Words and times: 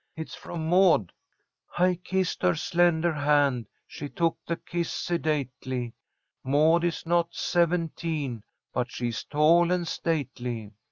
It's 0.15 0.33
from 0.33 0.67
'Maud' 0.67 1.11
"'I 1.77 1.93
kissed 2.03 2.41
her 2.41 2.55
slender 2.55 3.13
hand. 3.13 3.67
She 3.85 4.09
took 4.09 4.35
the 4.47 4.55
kiss 4.55 4.89
sedately. 4.91 5.93
Maud 6.43 6.83
is 6.83 7.05
not 7.05 7.35
seventeen, 7.35 8.41
But 8.73 8.89
she 8.89 9.09
is 9.09 9.23
tall 9.23 9.71
and 9.71 9.87
stately.' 9.87 10.71